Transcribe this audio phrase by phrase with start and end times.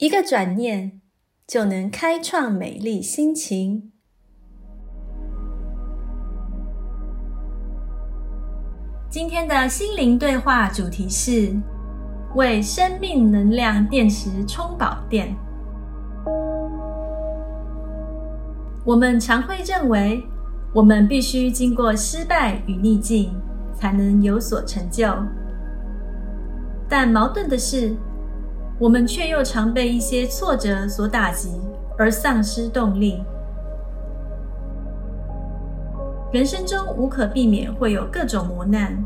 [0.00, 1.02] 一个转念
[1.46, 3.92] 就能开创美丽心情。
[9.10, 11.54] 今天的心灵对话主题是
[12.34, 15.36] 为生命能量电池充饱电。
[18.86, 20.24] 我们常会认为。
[20.72, 23.34] 我们必须经过失败与逆境，
[23.74, 25.12] 才能有所成就。
[26.88, 27.96] 但矛盾的是，
[28.80, 31.60] 我们却又常被一些挫折所打击，
[31.98, 33.22] 而丧失动力。
[36.32, 38.96] 人生中无可避免会有各种磨难，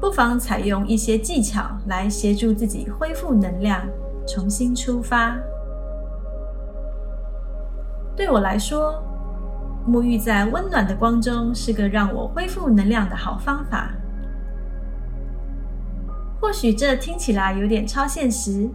[0.00, 3.82] 不妨采用一些技巧来协助自己恢复能量，
[4.26, 5.36] 重新出发。
[8.16, 9.02] 对我来说。
[9.86, 13.90] 沐浴在温暖的光中是个让我恢复能量的好方法。
[16.40, 18.68] 或许这听起来有点超现实，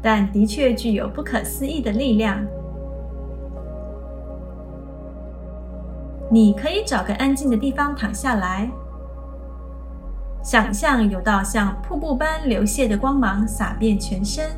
[0.00, 2.44] 但的确具有不可思议的力量。
[6.30, 8.70] 你可以找个安静的地方躺下来，
[10.42, 14.50] 想象有道像瀑布般流泻的光芒洒遍全身，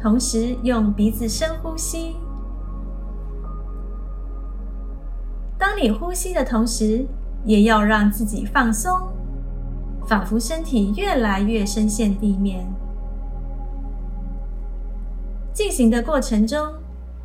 [0.00, 2.16] 同时用鼻子深呼吸。
[5.58, 7.04] 当你呼吸的同时，
[7.44, 9.08] 也要让自己放松，
[10.06, 12.66] 仿佛身体越来越深陷地面。
[15.52, 16.66] 进行的过程中，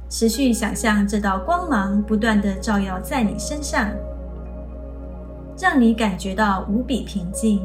[0.10, 3.90] 持续想象这道光芒不断的照耀在你身上，
[5.60, 7.62] 让你感觉到无比平静，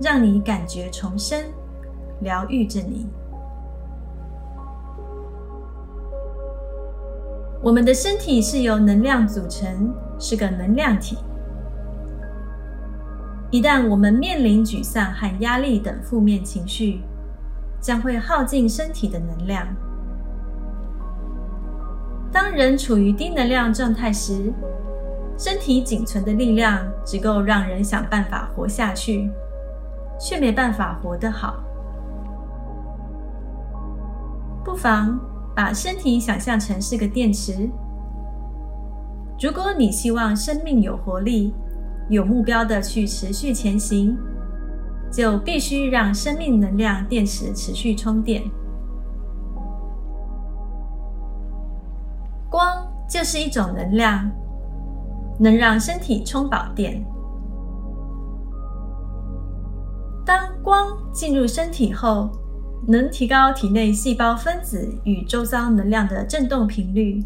[0.00, 1.40] 让你感觉重生，
[2.20, 3.06] 疗愈着你。
[7.62, 11.16] 我们的身体是由能量组成，是个能量体。
[13.52, 17.02] 一旦我们面临沮丧和压力等负面情绪，
[17.82, 19.66] 将会耗尽身体的能量。
[22.32, 24.50] 当人处于低能量状态时，
[25.36, 29.30] 身体仅存的力量只够让人想办法活下去，
[30.18, 31.62] 却没办法活得好。
[34.64, 35.20] 不妨。
[35.54, 37.68] 把身体想象成是个电池。
[39.38, 41.52] 如果你希望生命有活力、
[42.08, 44.16] 有目标的去持续前行，
[45.10, 48.42] 就必须让生命能量电池持续充电。
[52.50, 54.30] 光就是一种能量，
[55.38, 57.02] 能让身体充饱电。
[60.24, 62.30] 当光进入身体后，
[62.86, 67.24] 能提高体内细胞分子与周遭能量的振动频率，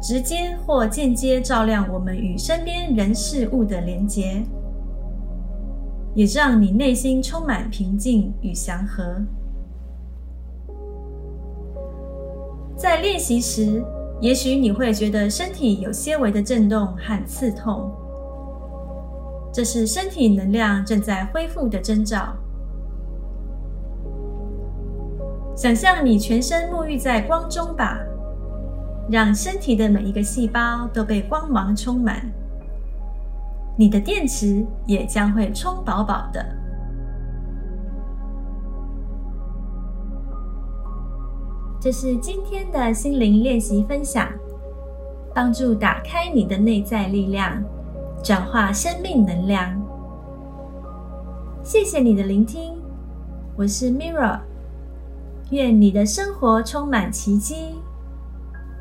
[0.00, 4.42] 直接或间接照亮我们与身边人事物的连结，
[6.14, 9.20] 也让你内心充满平静与祥和。
[12.76, 13.82] 在练习时，
[14.20, 17.90] 也许你会觉得身体有些微的震动和刺痛，
[19.52, 22.34] 这是身体能量正在恢复的征兆。
[25.56, 27.98] 想象你全身沐浴在光中吧，
[29.08, 32.28] 让身体的每一个细胞都被光芒充满，
[33.76, 36.44] 你的电池也将会充饱饱的。
[41.80, 44.28] 这是今天的心灵练习分享，
[45.32, 47.62] 帮助打开你的内在力量，
[48.24, 49.80] 转化生命能量。
[51.62, 52.74] 谢谢你的聆听，
[53.56, 54.40] 我是 Mirror。
[55.50, 57.76] 愿你的生活充满奇迹，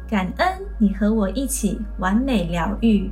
[0.08, 0.48] 感恩
[0.78, 3.10] 你和我一起完美疗愈。